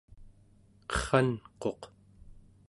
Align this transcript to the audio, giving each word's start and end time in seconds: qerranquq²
qerranquq² 0.91 1.81